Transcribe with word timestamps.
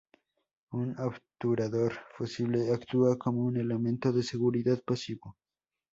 Un 0.71 0.97
obturador 0.99 1.93
fusible 2.17 2.73
actúa 2.73 3.19
como 3.19 3.45
un 3.45 3.55
elemento 3.57 4.11
de 4.11 4.23
seguridad 4.23 4.81
pasivo. 4.83 5.37